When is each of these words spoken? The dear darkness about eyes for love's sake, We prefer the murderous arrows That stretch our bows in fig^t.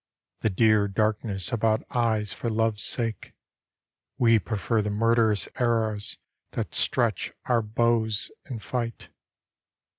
The 0.39 0.49
dear 0.49 0.87
darkness 0.87 1.51
about 1.51 1.83
eyes 1.91 2.33
for 2.33 2.49
love's 2.49 2.81
sake, 2.81 3.35
We 4.17 4.39
prefer 4.39 4.81
the 4.81 4.89
murderous 4.89 5.47
arrows 5.57 6.17
That 6.53 6.73
stretch 6.73 7.33
our 7.45 7.61
bows 7.61 8.31
in 8.49 8.57
fig^t. 8.57 9.09